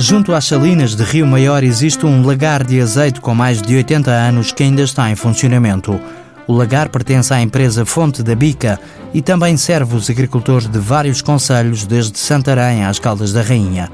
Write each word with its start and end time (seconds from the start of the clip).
Junto 0.00 0.32
às 0.32 0.44
salinas 0.44 0.94
de 0.94 1.02
Rio 1.02 1.26
Maior 1.26 1.64
existe 1.64 2.06
um 2.06 2.24
lagar 2.24 2.62
de 2.62 2.80
azeite 2.80 3.20
com 3.20 3.34
mais 3.34 3.60
de 3.60 3.74
80 3.74 4.08
anos 4.08 4.52
que 4.52 4.62
ainda 4.62 4.80
está 4.80 5.10
em 5.10 5.16
funcionamento. 5.16 6.00
O 6.46 6.52
lagar 6.52 6.88
pertence 6.88 7.34
à 7.34 7.42
empresa 7.42 7.84
Fonte 7.84 8.22
da 8.22 8.32
Bica 8.36 8.78
e 9.12 9.20
também 9.20 9.56
serve 9.56 9.96
os 9.96 10.08
agricultores 10.08 10.68
de 10.68 10.78
vários 10.78 11.20
conselhos, 11.20 11.84
desde 11.84 12.16
Santarém 12.16 12.84
às 12.84 13.00
Caldas 13.00 13.32
da 13.32 13.42
Rainha. 13.42 13.90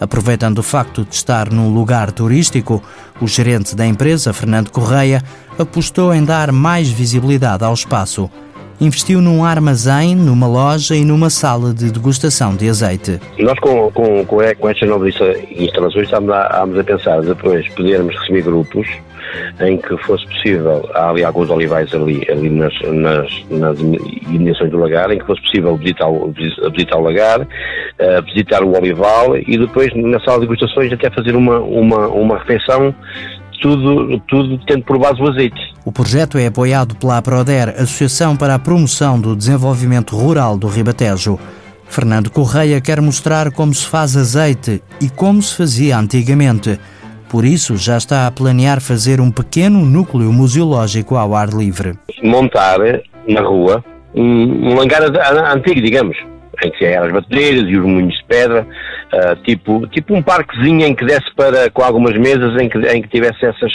Aproveitando 0.00 0.60
o 0.60 0.62
facto 0.62 1.04
de 1.04 1.14
estar 1.14 1.52
num 1.52 1.68
lugar 1.68 2.12
turístico, 2.12 2.82
o 3.20 3.28
gerente 3.28 3.76
da 3.76 3.86
empresa, 3.86 4.32
Fernando 4.32 4.70
Correia, 4.70 5.22
apostou 5.58 6.14
em 6.14 6.24
dar 6.24 6.50
mais 6.50 6.88
visibilidade 6.88 7.62
ao 7.62 7.74
espaço 7.74 8.30
investiu 8.82 9.20
num 9.20 9.44
armazém, 9.44 10.16
numa 10.16 10.48
loja 10.48 10.96
e 10.96 11.04
numa 11.04 11.30
sala 11.30 11.72
de 11.72 11.92
degustação 11.92 12.56
de 12.56 12.68
azeite. 12.68 13.20
Nós, 13.38 13.58
com, 13.60 13.90
com, 13.92 14.26
com, 14.26 14.38
com 14.58 14.68
estas 14.68 14.88
novas 14.88 15.14
instalações, 15.56 16.04
estamos 16.06 16.30
a, 16.30 16.64
a 16.64 16.84
pensar 16.84 17.22
depois 17.22 17.68
podermos 17.70 18.14
receber 18.18 18.42
grupos 18.42 18.88
em 19.60 19.78
que 19.78 19.96
fosse 19.98 20.26
possível, 20.26 20.88
há 20.94 21.10
ali 21.10 21.24
alguns 21.24 21.48
olivais 21.48 21.94
ali, 21.94 22.26
ali 22.28 22.50
nas, 22.50 22.74
nas, 22.82 23.44
nas 23.50 23.78
imediações 23.80 24.70
do 24.70 24.78
lagar, 24.78 25.10
em 25.10 25.18
que 25.18 25.26
fosse 25.26 25.40
possível 25.42 25.76
visitar, 25.76 26.08
o, 26.08 26.34
visitar 26.72 26.98
o 26.98 27.02
lagar, 27.02 27.40
uh, 27.40 28.22
visitar 28.26 28.62
o 28.62 28.76
olival 28.76 29.36
e 29.36 29.56
depois 29.56 29.94
na 29.94 30.20
sala 30.20 30.40
de 30.40 30.46
degustações 30.46 30.92
até 30.92 31.08
fazer 31.10 31.34
uma, 31.34 31.60
uma, 31.60 32.08
uma 32.08 32.38
refeição 32.38 32.94
tudo, 33.62 34.18
tudo 34.26 34.58
tendo 34.66 34.82
por 34.82 34.98
base 34.98 35.22
o 35.22 35.28
azeite. 35.30 35.71
O 35.84 35.90
projeto 35.90 36.38
é 36.38 36.46
apoiado 36.46 36.94
pela 36.94 37.18
APRODER, 37.18 37.70
Associação 37.70 38.36
para 38.36 38.54
a 38.54 38.58
Promoção 38.58 39.20
do 39.20 39.34
Desenvolvimento 39.34 40.16
Rural 40.16 40.56
do 40.56 40.68
Ribatejo. 40.68 41.40
Fernando 41.88 42.30
Correia 42.30 42.80
quer 42.80 43.00
mostrar 43.00 43.50
como 43.50 43.74
se 43.74 43.86
faz 43.86 44.16
azeite 44.16 44.80
e 45.00 45.10
como 45.10 45.42
se 45.42 45.56
fazia 45.56 45.98
antigamente. 45.98 46.78
Por 47.28 47.44
isso, 47.44 47.76
já 47.76 47.96
está 47.96 48.28
a 48.28 48.30
planear 48.30 48.80
fazer 48.80 49.20
um 49.20 49.30
pequeno 49.30 49.84
núcleo 49.84 50.32
museológico 50.32 51.16
ao 51.16 51.34
ar 51.34 51.48
livre. 51.48 51.94
Montar 52.22 52.78
na 53.26 53.40
rua 53.40 53.84
um, 54.14 54.68
um 54.68 54.74
langar 54.74 55.02
antigo, 55.02 55.80
digamos, 55.80 56.16
em 56.64 56.70
que 56.70 56.84
eram 56.84 57.06
as 57.06 57.12
baterias 57.12 57.68
e 57.68 57.76
os 57.76 57.84
moinhos 57.84 58.14
de 58.14 58.24
pedra, 58.24 58.66
uh, 59.12 59.36
tipo, 59.42 59.86
tipo 59.88 60.14
um 60.14 60.22
parquezinho 60.22 60.86
em 60.86 60.94
que 60.94 61.04
desse 61.04 61.34
para, 61.34 61.70
com 61.70 61.82
algumas 61.82 62.16
mesas 62.16 62.60
em 62.60 62.68
que, 62.68 62.78
em 62.78 63.02
que 63.02 63.08
tivesse 63.08 63.44
essas, 63.44 63.72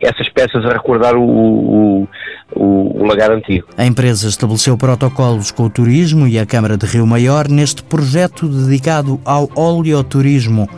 essas 0.00 0.28
peças 0.30 0.64
a 0.64 0.72
recordar 0.72 1.16
o, 1.16 1.22
o, 1.22 2.08
o, 2.54 3.02
o 3.02 3.06
lagar 3.06 3.30
antigo. 3.30 3.66
A 3.76 3.84
empresa 3.84 4.28
estabeleceu 4.28 4.76
protocolos 4.76 5.50
com 5.50 5.64
o 5.64 5.70
turismo 5.70 6.26
e 6.26 6.38
a 6.38 6.46
Câmara 6.46 6.76
de 6.76 6.86
Rio 6.86 7.06
Maior 7.06 7.48
neste 7.48 7.82
projeto 7.82 8.48
dedicado 8.48 9.20
ao 9.24 9.48
oleoturismo, 9.54 10.68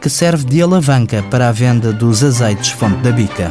que 0.00 0.10
serve 0.10 0.44
de 0.44 0.60
alavanca 0.60 1.22
para 1.30 1.48
a 1.48 1.52
venda 1.52 1.92
dos 1.92 2.24
azeites 2.24 2.70
Fonte 2.70 2.96
da 2.96 3.12
Bica. 3.12 3.50